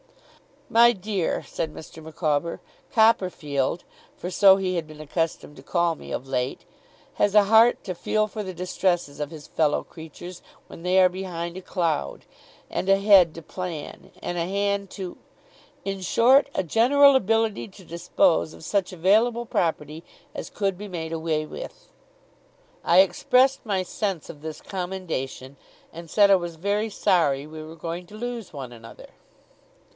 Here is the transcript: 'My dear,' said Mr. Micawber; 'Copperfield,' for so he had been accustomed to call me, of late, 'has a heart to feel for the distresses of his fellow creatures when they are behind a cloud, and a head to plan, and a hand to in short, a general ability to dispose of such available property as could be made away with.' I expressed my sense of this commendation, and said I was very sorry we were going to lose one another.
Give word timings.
'My 0.67 0.93
dear,' 0.93 1.43
said 1.43 1.71
Mr. 1.73 2.01
Micawber; 2.01 2.59
'Copperfield,' 2.91 3.83
for 4.15 4.31
so 4.31 4.55
he 4.55 4.77
had 4.77 4.87
been 4.87 5.01
accustomed 5.01 5.57
to 5.57 5.63
call 5.63 5.93
me, 5.95 6.11
of 6.11 6.27
late, 6.27 6.61
'has 7.15 7.35
a 7.35 7.43
heart 7.43 7.83
to 7.83 7.93
feel 7.93 8.25
for 8.25 8.41
the 8.41 8.53
distresses 8.53 9.19
of 9.19 9.29
his 9.29 9.45
fellow 9.47 9.83
creatures 9.83 10.41
when 10.67 10.81
they 10.81 10.99
are 10.99 11.09
behind 11.09 11.55
a 11.55 11.61
cloud, 11.61 12.25
and 12.69 12.89
a 12.89 12.97
head 12.97 13.35
to 13.35 13.43
plan, 13.43 14.11
and 14.23 14.39
a 14.39 14.45
hand 14.45 14.89
to 14.91 15.17
in 15.85 15.99
short, 16.01 16.49
a 16.55 16.63
general 16.63 17.15
ability 17.15 17.67
to 17.67 17.83
dispose 17.83 18.53
of 18.53 18.63
such 18.63 18.91
available 18.91 19.45
property 19.45 20.03
as 20.33 20.49
could 20.49 20.77
be 20.79 20.87
made 20.87 21.11
away 21.11 21.45
with.' 21.45 21.89
I 22.83 23.01
expressed 23.01 23.63
my 23.65 23.83
sense 23.83 24.29
of 24.31 24.41
this 24.41 24.61
commendation, 24.61 25.57
and 25.93 26.09
said 26.09 26.31
I 26.31 26.35
was 26.37 26.55
very 26.55 26.89
sorry 26.89 27.45
we 27.45 27.61
were 27.61 27.75
going 27.75 28.07
to 28.07 28.15
lose 28.15 28.51
one 28.51 28.71
another. 28.71 29.09